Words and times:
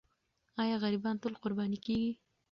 آیا 0.61 0.75
غریبان 0.83 1.15
تل 1.21 1.33
قرباني 1.43 1.79
کېږي؟ 1.85 2.11